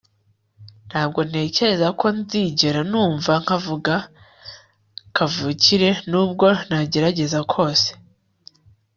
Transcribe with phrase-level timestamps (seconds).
[0.89, 3.95] ntabwo ntekereza ko nzigera numva nkavuga
[5.15, 7.89] kavukire nubwo nagerageza kose